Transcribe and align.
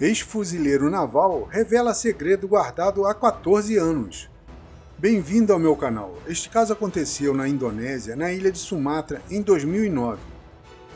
Ex-fuzileiro 0.00 0.88
naval 0.88 1.44
revela 1.50 1.92
segredo 1.92 2.48
guardado 2.48 3.04
há 3.04 3.14
14 3.14 3.76
anos. 3.76 4.30
Bem-vindo 4.96 5.52
ao 5.52 5.58
meu 5.58 5.76
canal. 5.76 6.16
Este 6.26 6.48
caso 6.48 6.72
aconteceu 6.72 7.34
na 7.34 7.46
Indonésia, 7.46 8.16
na 8.16 8.32
ilha 8.32 8.50
de 8.50 8.56
Sumatra, 8.56 9.20
em 9.30 9.42
2009. 9.42 10.18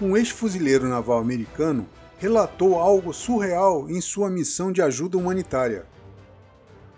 Um 0.00 0.16
ex-fuzileiro 0.16 0.88
naval 0.88 1.18
americano 1.18 1.86
relatou 2.16 2.76
algo 2.76 3.12
surreal 3.12 3.90
em 3.90 4.00
sua 4.00 4.30
missão 4.30 4.72
de 4.72 4.80
ajuda 4.80 5.18
humanitária. 5.18 5.84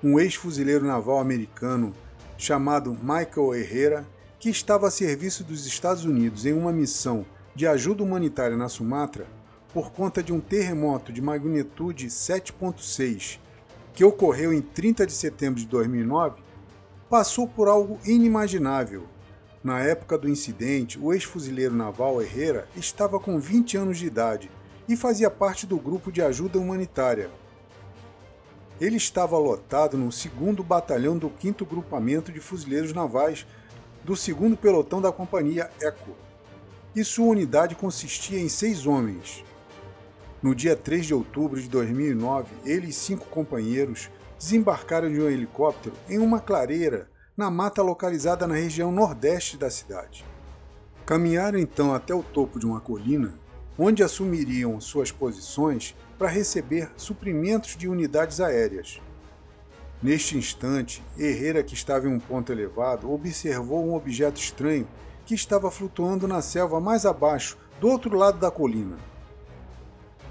Um 0.00 0.20
ex-fuzileiro 0.20 0.86
naval 0.86 1.18
americano 1.18 1.92
chamado 2.38 2.96
Michael 3.02 3.52
Herrera, 3.52 4.06
que 4.38 4.48
estava 4.48 4.86
a 4.86 4.92
serviço 4.92 5.42
dos 5.42 5.66
Estados 5.66 6.04
Unidos 6.04 6.46
em 6.46 6.52
uma 6.52 6.70
missão 6.70 7.27
de 7.52 7.66
ajuda 7.66 8.04
humanitária 8.04 8.56
na 8.56 8.68
Sumatra, 8.68 9.27
por 9.76 9.92
conta 9.92 10.22
de 10.22 10.32
um 10.32 10.40
terremoto 10.40 11.12
de 11.12 11.20
magnitude 11.20 12.06
7.6 12.06 13.38
que 13.92 14.02
ocorreu 14.02 14.50
em 14.50 14.62
30 14.62 15.06
de 15.06 15.12
setembro 15.12 15.60
de 15.60 15.66
2009, 15.66 16.40
passou 17.10 17.46
por 17.46 17.68
algo 17.68 17.98
inimaginável. 18.02 19.04
Na 19.62 19.80
época 19.80 20.16
do 20.16 20.30
incidente, 20.30 20.98
o 20.98 21.12
ex-fuzileiro 21.12 21.74
naval 21.74 22.22
Herrera 22.22 22.66
estava 22.74 23.20
com 23.20 23.38
20 23.38 23.76
anos 23.76 23.98
de 23.98 24.06
idade 24.06 24.50
e 24.88 24.96
fazia 24.96 25.30
parte 25.30 25.66
do 25.66 25.77
grupo 25.77 26.10
de 26.10 26.22
ajuda 26.22 26.58
humanitária. 26.58 27.30
Ele 28.80 28.96
estava 28.96 29.36
lotado 29.36 29.98
no 29.98 30.08
2 30.08 30.66
Batalhão 30.66 31.18
do 31.18 31.30
5 31.38 31.66
Grupamento 31.66 32.32
de 32.32 32.40
Fuzileiros 32.40 32.94
Navais 32.94 33.46
do 34.02 34.14
2 34.14 34.56
Pelotão 34.58 35.02
da 35.02 35.12
Companhia 35.12 35.70
ECO, 35.82 36.16
e 36.94 37.04
sua 37.04 37.27
unidade 37.27 37.74
consistia 37.74 38.40
em 38.40 38.48
seis 38.48 38.86
homens. 38.86 39.44
No 40.42 40.55
dia 40.55 40.77
3 40.77 41.06
de 41.06 41.15
outubro 41.15 41.61
de 41.61 41.69
2009, 41.69 42.48
ele 42.65 42.89
e 42.89 42.92
cinco 42.92 43.27
companheiros 43.27 44.11
desembarcaram 44.39 45.11
de 45.11 45.20
um 45.20 45.31
helicóptero 45.31 45.95
em 46.09 46.19
uma 46.19 46.41
clareira 46.41 47.09
na 47.37 47.51
mata 47.51 47.83
localizada 47.83 48.47
na 48.47 48.55
região 48.55 48.92
nordeste 48.92 49.57
da 49.57 49.70
cidade. 49.70 50.25
Caminharam 51.07 51.59
então 51.59 51.95
até 51.95 52.14
o 52.14 52.23
topo 52.23 52.59
de 52.59 52.67
uma 52.67 52.81
colina, 52.81 53.34
onde 53.79 54.03
assumiriam 54.03 54.81
suas 54.81 55.11
posições 55.11 55.95
para 56.19 56.29
receber 56.29 56.91
suprimentos 56.97 57.77
de 57.77 57.89
unidades 57.89 58.41
aéreas. 58.41 59.01
Neste 60.03 60.37
instante, 60.37 61.03
Herrera, 61.19 61.62
que 61.62 61.75
estava 61.75 62.07
em 62.07 62.12
um 62.12 62.20
ponto 62.20 62.53
elevado, 62.53 63.11
observou 63.11 63.84
um 63.87 63.95
objeto 63.95 64.41
estranho 64.41 64.87
que 65.25 65.34
estava 65.34 65.70
flutuando 65.70 66.29
na 66.29 66.42
selva 66.42 66.81
mais 66.81 67.07
abaixo, 67.07 67.57
do 67.81 67.89
outro 67.89 68.17
lado 68.17 68.39
da 68.39 68.51
colina. 68.51 68.97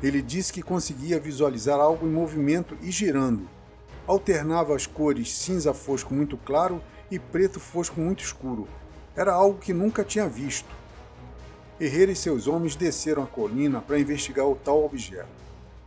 Ele 0.04 0.22
disse 0.22 0.52
que 0.52 0.62
conseguia 0.62 1.20
visualizar 1.20 1.80
algo 1.80 2.06
em 2.06 2.12
movimento 2.12 2.78
e 2.82 2.92
girando. 2.92 3.48
Alternava 4.06 4.76
as 4.76 4.86
cores 4.86 5.32
cinza 5.32 5.74
fosco 5.74 6.14
muito 6.14 6.38
claro 6.38 6.82
e 7.10 7.18
preto 7.18 7.60
fosco 7.60 8.00
muito 8.00 8.24
escuro. 8.24 8.68
Era 9.16 9.34
algo 9.34 9.60
que 9.60 9.74
nunca 9.74 10.04
tinha 10.04 10.28
visto. 10.28 10.70
Herrera 11.80 12.12
e 12.12 12.16
seus 12.16 12.48
homens 12.48 12.76
desceram 12.76 13.24
a 13.24 13.28
colina 13.28 13.82
para 13.82 14.00
investigar 14.00 14.46
o 14.46 14.56
tal 14.56 14.84
objeto. 14.86 15.28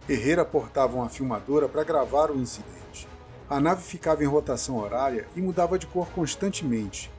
Herrera 0.08 0.44
portava 0.44 0.96
uma 0.96 1.08
filmadora 1.08 1.68
para 1.68 1.84
gravar 1.84 2.30
o 2.30 2.40
incidente. 2.40 3.06
A 3.48 3.60
nave 3.60 3.82
ficava 3.82 4.22
em 4.22 4.26
rotação 4.26 4.78
horária 4.78 5.26
e 5.36 5.40
mudava 5.40 5.78
de 5.78 5.86
cor 5.86 6.08
constantemente. 6.10 7.10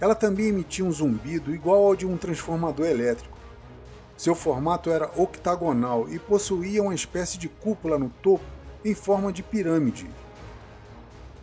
Ela 0.00 0.14
também 0.14 0.46
emitia 0.48 0.84
um 0.84 0.92
zumbido 0.92 1.54
igual 1.54 1.86
ao 1.86 1.96
de 1.96 2.06
um 2.06 2.16
transformador 2.16 2.86
elétrico 2.86 3.31
seu 4.16 4.34
formato 4.34 4.90
era 4.90 5.10
octagonal 5.16 6.08
e 6.08 6.18
possuía 6.18 6.82
uma 6.82 6.94
espécie 6.94 7.38
de 7.38 7.48
cúpula 7.48 7.98
no 7.98 8.08
topo 8.08 8.44
em 8.84 8.94
forma 8.94 9.32
de 9.32 9.42
pirâmide. 9.42 10.08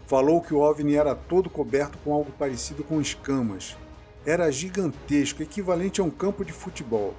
Falou 0.05 0.41
que 0.41 0.53
o 0.53 0.59
OVNI 0.59 0.95
era 0.95 1.15
todo 1.15 1.49
coberto 1.49 1.97
com 2.03 2.13
algo 2.13 2.31
parecido 2.31 2.83
com 2.83 2.99
escamas. 2.99 3.77
Era 4.25 4.51
gigantesco, 4.51 5.43
equivalente 5.43 6.01
a 6.01 6.03
um 6.03 6.09
campo 6.09 6.43
de 6.43 6.51
futebol. 6.51 7.13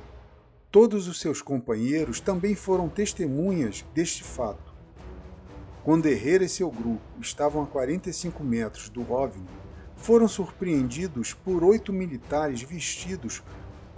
Todos 0.71 1.09
os 1.09 1.21
seus 1.21 1.41
companheiros 1.41 2.21
também 2.21 2.55
foram 2.55 2.89
testemunhas 2.89 3.85
deste 3.95 4.23
fato. 4.23 4.73
Quando 5.85 6.07
Herrera 6.07 6.45
e 6.45 6.49
seu 6.49 6.71
grupo 6.71 7.01
estavam 7.21 7.63
a 7.63 7.67
45 7.67 8.45
metros 8.45 8.89
do 8.89 9.11
OVNI, 9.13 9.47
foram 9.97 10.29
surpreendidos 10.29 11.35
por 11.35 11.63
oito 11.63 11.93
militares 11.93 12.63
vestidos 12.63 13.43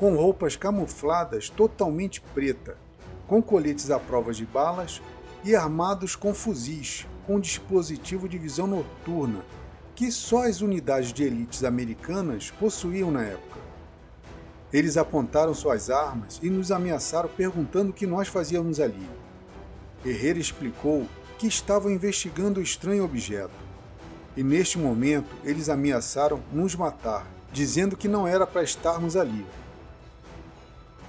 com 0.03 0.17
roupas 0.17 0.57
camufladas 0.57 1.49
totalmente 1.49 2.21
preta, 2.35 2.77
com 3.29 3.41
coletes 3.41 3.89
à 3.89 4.01
prova 4.01 4.33
de 4.33 4.45
balas 4.45 5.01
e 5.45 5.55
armados 5.55 6.17
com 6.17 6.35
fuzis, 6.35 7.07
com 7.25 7.39
dispositivo 7.39 8.29
de 8.29 8.37
visão 8.37 8.67
noturna, 8.67 9.45
que 9.95 10.11
só 10.11 10.49
as 10.49 10.61
unidades 10.61 11.13
de 11.13 11.23
elites 11.23 11.63
americanas 11.63 12.51
possuíam 12.51 13.13
na 13.13 13.23
época. 13.23 13.61
Eles 14.73 14.97
apontaram 14.97 15.55
suas 15.55 15.89
armas 15.89 16.41
e 16.43 16.51
nos 16.51 16.73
ameaçaram 16.73 17.29
perguntando 17.29 17.91
o 17.91 17.95
que 17.95 18.05
nós 18.05 18.27
fazíamos 18.27 18.81
ali. 18.81 19.09
Herrera 20.05 20.41
explicou 20.41 21.07
que 21.39 21.47
estavam 21.47 21.93
investigando 21.93 22.59
o 22.59 22.63
estranho 22.65 23.05
objeto. 23.05 23.55
E 24.37 24.43
neste 24.43 24.81
momento 24.81 25.33
eles 25.45 25.69
ameaçaram 25.69 26.43
nos 26.53 26.75
matar, 26.75 27.25
dizendo 27.53 27.97
que 27.97 28.09
não 28.09 28.27
era 28.27 28.45
para 28.45 28.65
estarmos 28.65 29.15
ali, 29.15 29.47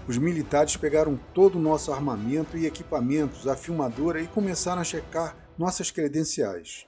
os 0.08 0.18
militares 0.18 0.76
pegaram 0.76 1.20
todo 1.34 1.58
o 1.58 1.62
nosso 1.62 1.92
armamento 1.92 2.58
e 2.58 2.66
equipamentos, 2.66 3.48
a 3.48 3.56
filmadora 3.56 4.22
e 4.22 4.28
começaram 4.28 4.82
a 4.82 4.86
checar 4.86 5.36
nossas 5.58 5.92
credenciais. 5.92 6.86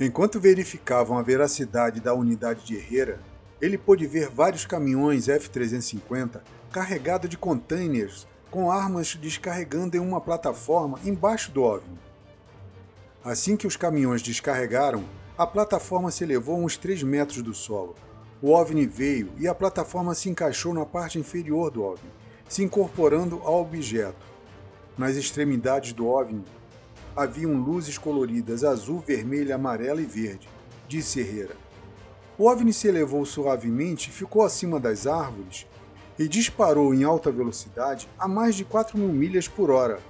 Enquanto 0.00 0.40
verificavam 0.40 1.18
a 1.18 1.22
veracidade 1.22 2.00
da 2.00 2.14
unidade 2.14 2.64
de 2.64 2.74
Herrera, 2.74 3.20
ele 3.60 3.76
pôde 3.76 4.06
ver 4.06 4.28
vários 4.30 4.64
caminhões 4.64 5.28
F-350 5.28 6.40
carregados 6.72 7.28
de 7.28 7.36
containers 7.36 8.26
com 8.50 8.70
armas 8.70 9.14
descarregando 9.14 9.96
em 9.96 10.00
uma 10.00 10.20
plataforma 10.20 10.98
embaixo 11.04 11.52
do 11.52 11.62
OVNI. 11.62 11.98
Assim 13.22 13.56
que 13.56 13.66
os 13.66 13.76
caminhões 13.76 14.22
descarregaram, 14.22 15.04
a 15.36 15.46
plataforma 15.46 16.10
se 16.10 16.24
elevou 16.24 16.58
uns 16.58 16.76
3 16.76 17.02
metros 17.02 17.42
do 17.42 17.54
solo, 17.54 17.94
o 18.42 18.52
OVNI 18.52 18.86
veio 18.86 19.30
e 19.38 19.46
a 19.46 19.54
plataforma 19.54 20.14
se 20.14 20.30
encaixou 20.30 20.72
na 20.72 20.86
parte 20.86 21.18
inferior 21.18 21.70
do 21.70 21.82
OVNI, 21.82 22.10
se 22.48 22.62
incorporando 22.62 23.40
ao 23.44 23.60
objeto. 23.60 24.24
Nas 24.96 25.16
extremidades 25.16 25.92
do 25.92 26.06
OVNI 26.06 26.42
haviam 27.14 27.52
luzes 27.60 27.98
coloridas 27.98 28.64
azul, 28.64 29.02
vermelho, 29.06 29.54
amarelo 29.54 30.00
e 30.00 30.06
verde, 30.06 30.48
disse 30.88 31.20
Herrera. 31.20 31.54
O 32.38 32.46
OVNI 32.46 32.72
se 32.72 32.88
elevou 32.88 33.26
suavemente, 33.26 34.10
ficou 34.10 34.42
acima 34.42 34.80
das 34.80 35.06
árvores 35.06 35.66
e 36.18 36.26
disparou 36.26 36.94
em 36.94 37.04
alta 37.04 37.30
velocidade 37.30 38.08
a 38.18 38.26
mais 38.26 38.54
de 38.54 38.64
4 38.64 38.96
mil 38.96 39.08
milhas 39.08 39.48
por 39.48 39.70
hora. 39.70 40.00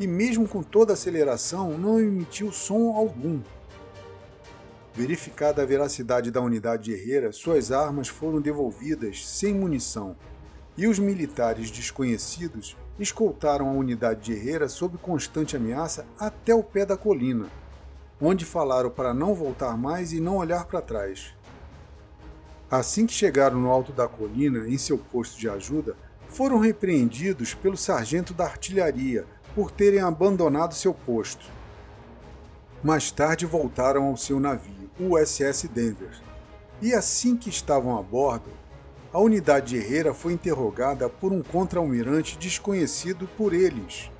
E 0.00 0.06
mesmo 0.06 0.48
com 0.48 0.62
toda 0.62 0.92
a 0.92 0.94
aceleração, 0.94 1.76
não 1.76 2.00
emitiu 2.00 2.50
som 2.50 2.96
algum. 2.96 3.40
Verificada 4.98 5.62
a 5.62 5.64
veracidade 5.64 6.28
da 6.28 6.40
unidade 6.40 6.86
de 6.86 6.92
Herrera, 6.92 7.30
suas 7.30 7.70
armas 7.70 8.08
foram 8.08 8.40
devolvidas 8.40 9.24
sem 9.24 9.54
munição, 9.54 10.16
e 10.76 10.88
os 10.88 10.98
militares 10.98 11.70
desconhecidos 11.70 12.76
escoltaram 12.98 13.68
a 13.68 13.72
unidade 13.72 14.22
de 14.22 14.32
Herrera 14.32 14.68
sob 14.68 14.98
constante 14.98 15.56
ameaça 15.56 16.04
até 16.18 16.52
o 16.52 16.64
pé 16.64 16.84
da 16.84 16.96
colina, 16.96 17.46
onde 18.20 18.44
falaram 18.44 18.90
para 18.90 19.14
não 19.14 19.36
voltar 19.36 19.78
mais 19.78 20.12
e 20.12 20.18
não 20.18 20.38
olhar 20.38 20.64
para 20.64 20.82
trás. 20.82 21.32
Assim 22.68 23.06
que 23.06 23.12
chegaram 23.12 23.60
no 23.60 23.70
alto 23.70 23.92
da 23.92 24.08
colina, 24.08 24.68
em 24.68 24.76
seu 24.76 24.98
posto 24.98 25.38
de 25.38 25.48
ajuda, 25.48 25.94
foram 26.28 26.58
repreendidos 26.58 27.54
pelo 27.54 27.76
sargento 27.76 28.34
da 28.34 28.46
artilharia 28.46 29.24
por 29.54 29.70
terem 29.70 30.00
abandonado 30.00 30.74
seu 30.74 30.92
posto. 30.92 31.46
Mais 32.82 33.12
tarde 33.12 33.46
voltaram 33.46 34.06
ao 34.06 34.16
seu 34.16 34.40
navio. 34.40 34.87
USS 35.00 35.68
Denver. 35.68 36.10
E 36.80 36.94
assim 36.94 37.36
que 37.36 37.48
estavam 37.48 37.98
a 37.98 38.02
bordo, 38.02 38.50
a 39.12 39.18
unidade 39.18 39.68
de 39.68 39.76
Herrera 39.76 40.12
foi 40.12 40.32
interrogada 40.32 41.08
por 41.08 41.32
um 41.32 41.42
contra-almirante 41.42 42.36
desconhecido 42.36 43.28
por 43.36 43.54
eles. 43.54 44.10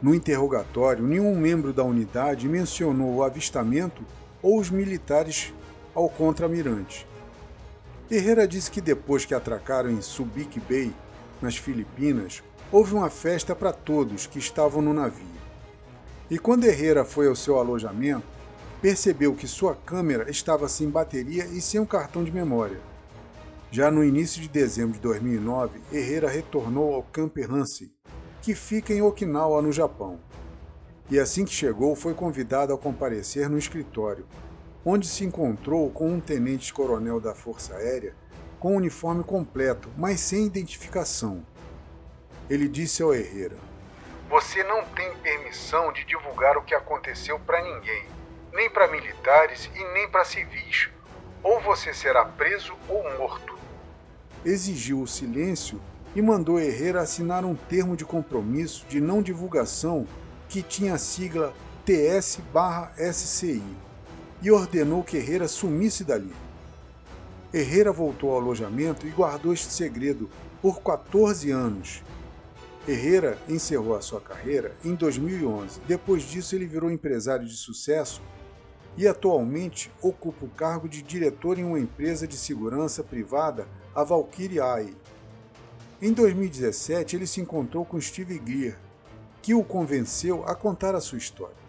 No 0.00 0.14
interrogatório, 0.14 1.04
nenhum 1.04 1.36
membro 1.36 1.72
da 1.72 1.82
unidade 1.82 2.48
mencionou 2.48 3.14
o 3.14 3.22
avistamento 3.22 4.02
ou 4.42 4.58
os 4.58 4.70
militares 4.70 5.52
ao 5.94 6.08
contra-almirante. 6.08 7.06
Herrera 8.10 8.46
disse 8.46 8.70
que 8.70 8.80
depois 8.80 9.24
que 9.24 9.34
atracaram 9.34 9.90
em 9.90 10.02
Subic 10.02 10.60
Bay, 10.60 10.92
nas 11.40 11.56
Filipinas, 11.56 12.42
houve 12.70 12.94
uma 12.94 13.10
festa 13.10 13.54
para 13.54 13.72
todos 13.72 14.26
que 14.26 14.38
estavam 14.38 14.82
no 14.82 14.92
navio. 14.92 15.26
E 16.30 16.38
quando 16.38 16.64
Herrera 16.64 17.04
foi 17.04 17.28
ao 17.28 17.36
seu 17.36 17.58
alojamento, 17.58 18.24
percebeu 18.82 19.32
que 19.32 19.46
sua 19.46 19.76
câmera 19.76 20.28
estava 20.28 20.66
sem 20.66 20.90
bateria 20.90 21.44
e 21.44 21.60
sem 21.60 21.78
um 21.78 21.86
cartão 21.86 22.24
de 22.24 22.32
memória. 22.32 22.80
Já 23.70 23.92
no 23.92 24.02
início 24.02 24.42
de 24.42 24.48
dezembro 24.48 24.94
de 24.94 24.98
2009, 24.98 25.80
Herrera 25.92 26.28
retornou 26.28 26.92
ao 26.92 27.04
Camp 27.04 27.38
Hansen, 27.48 27.92
que 28.42 28.56
fica 28.56 28.92
em 28.92 29.00
Okinawa, 29.00 29.62
no 29.62 29.70
Japão. 29.70 30.18
E 31.08 31.16
assim 31.16 31.44
que 31.44 31.52
chegou, 31.52 31.94
foi 31.94 32.12
convidado 32.12 32.74
a 32.74 32.78
comparecer 32.78 33.48
no 33.48 33.56
escritório, 33.56 34.26
onde 34.84 35.06
se 35.06 35.24
encontrou 35.24 35.88
com 35.88 36.12
um 36.12 36.20
tenente-coronel 36.20 37.20
da 37.20 37.36
Força 37.36 37.76
Aérea 37.76 38.16
com 38.58 38.76
uniforme 38.76 39.22
completo, 39.22 39.90
mas 39.96 40.18
sem 40.18 40.44
identificação. 40.44 41.46
Ele 42.50 42.66
disse 42.66 43.00
ao 43.00 43.14
Herrera: 43.14 43.56
Você 44.28 44.64
não 44.64 44.84
tem 44.86 45.16
permissão 45.18 45.92
de 45.92 46.04
divulgar 46.04 46.56
o 46.56 46.62
que 46.62 46.74
aconteceu 46.74 47.38
para 47.40 47.62
ninguém, 47.62 48.06
nem 48.52 48.68
para 48.68 48.90
militares 48.90 49.70
e 49.74 49.84
nem 49.94 50.08
para 50.08 50.24
civis. 50.24 50.88
Ou 51.42 51.60
você 51.60 51.92
será 51.94 52.24
preso 52.24 52.74
ou 52.88 53.02
morto. 53.18 53.56
Exigiu 54.44 55.00
o 55.02 55.08
silêncio 55.08 55.80
e 56.14 56.22
mandou 56.22 56.60
Herrera 56.60 57.00
assinar 57.00 57.44
um 57.44 57.54
termo 57.54 57.96
de 57.96 58.04
compromisso 58.04 58.86
de 58.88 59.00
não 59.00 59.22
divulgação 59.22 60.06
que 60.48 60.62
tinha 60.62 60.94
a 60.94 60.98
sigla 60.98 61.54
TS/SCI 61.84 63.62
e 64.42 64.50
ordenou 64.50 65.02
que 65.02 65.16
Herrera 65.16 65.48
sumisse 65.48 66.04
dali. 66.04 66.34
Herrera 67.52 67.92
voltou 67.92 68.30
ao 68.30 68.38
alojamento 68.38 69.06
e 69.06 69.10
guardou 69.10 69.52
este 69.52 69.72
segredo 69.72 70.28
por 70.60 70.80
14 70.82 71.50
anos. 71.50 72.02
Herrera 72.86 73.38
encerrou 73.48 73.96
a 73.96 74.00
sua 74.00 74.20
carreira 74.20 74.74
em 74.84 74.94
2011. 74.94 75.80
Depois 75.86 76.22
disso, 76.22 76.54
ele 76.54 76.66
virou 76.66 76.90
empresário 76.90 77.46
de 77.46 77.56
sucesso 77.56 78.20
e 78.96 79.06
atualmente 79.06 79.90
ocupa 80.02 80.44
o 80.44 80.50
cargo 80.50 80.88
de 80.88 81.02
diretor 81.02 81.58
em 81.58 81.64
uma 81.64 81.80
empresa 81.80 82.26
de 82.26 82.36
segurança 82.36 83.02
privada, 83.02 83.66
a 83.94 84.04
Valkyrie 84.04 84.60
AI. 84.60 84.94
Em 86.00 86.12
2017, 86.12 87.16
ele 87.16 87.26
se 87.26 87.40
encontrou 87.40 87.84
com 87.84 88.00
Steve 88.00 88.38
Greer, 88.38 88.76
que 89.40 89.54
o 89.54 89.64
convenceu 89.64 90.44
a 90.46 90.54
contar 90.54 90.94
a 90.94 91.00
sua 91.00 91.18
história. 91.18 91.62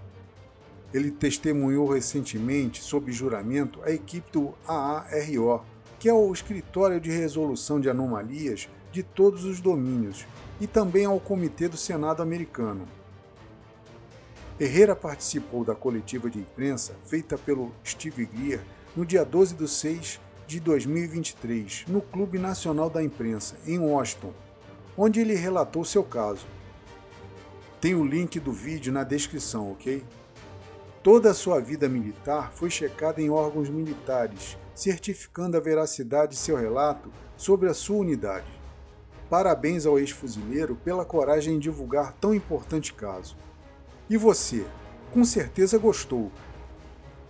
Ele 0.93 1.11
testemunhou 1.11 1.87
recentemente, 1.91 2.83
sob 2.83 3.11
juramento, 3.11 3.79
a 3.83 3.91
equipe 3.91 4.31
do 4.31 4.53
AARO, 4.67 5.63
que 5.99 6.09
é 6.09 6.13
o 6.13 6.31
Escritório 6.31 6.99
de 6.99 7.09
Resolução 7.09 7.79
de 7.79 7.89
Anomalias 7.89 8.69
de 8.91 9.01
todos 9.01 9.45
os 9.45 9.59
domínios, 9.59 10.25
e 10.61 10.67
também 10.67 11.05
ao 11.05 11.19
Comitê 11.19 11.67
do 11.67 11.77
Senado 11.77 12.21
americano. 12.21 12.87
Herrera 14.59 14.95
participou 14.95 15.63
da 15.63 15.73
coletiva 15.73 16.29
de 16.29 16.39
imprensa 16.39 16.95
feita 17.05 17.37
pelo 17.37 17.71
Steve 17.85 18.25
Greer 18.25 18.61
no 18.95 19.05
dia 19.05 19.25
12 19.25 19.55
de 19.55 19.67
6 19.67 20.19
de 20.45 20.59
2023, 20.59 21.85
no 21.87 22.01
Clube 22.01 22.37
Nacional 22.37 22.89
da 22.89 23.01
Imprensa, 23.01 23.55
em 23.65 23.79
Washington, 23.79 24.33
onde 24.97 25.19
ele 25.19 25.33
relatou 25.33 25.83
seu 25.83 26.03
caso. 26.03 26.45
Tem 27.81 27.95
o 27.95 28.05
link 28.05 28.39
do 28.39 28.51
vídeo 28.51 28.93
na 28.93 29.03
descrição, 29.03 29.71
ok? 29.71 30.03
Toda 31.01 31.31
a 31.31 31.33
sua 31.33 31.59
vida 31.59 31.89
militar 31.89 32.51
foi 32.53 32.69
checada 32.69 33.21
em 33.21 33.29
órgãos 33.29 33.69
militares 33.69 34.57
certificando 34.75 35.55
a 35.55 35.59
veracidade 35.59 36.31
de 36.31 36.37
seu 36.37 36.55
relato 36.55 37.11
sobre 37.37 37.69
a 37.69 37.73
sua 37.73 37.97
unidade. 37.97 38.47
Parabéns 39.29 39.85
ao 39.85 39.97
ex-fuzileiro 39.97 40.75
pela 40.75 41.05
coragem 41.05 41.55
em 41.55 41.59
divulgar 41.59 42.13
tão 42.13 42.33
importante 42.33 42.93
caso. 42.93 43.35
E 44.09 44.17
você, 44.17 44.65
com 45.11 45.23
certeza 45.23 45.77
gostou. 45.77 46.31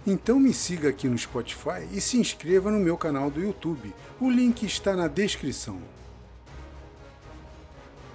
Então 0.05 0.39
me 0.39 0.53
siga 0.53 0.89
aqui 0.89 1.07
no 1.07 1.17
Spotify 1.17 1.87
e 1.91 2.01
se 2.01 2.17
inscreva 2.17 2.69
no 2.69 2.79
meu 2.79 2.97
canal 2.97 3.31
do 3.31 3.41
YouTube. 3.41 3.93
O 4.19 4.29
link 4.29 4.65
está 4.65 4.95
na 4.95 5.07
descrição. 5.07 5.79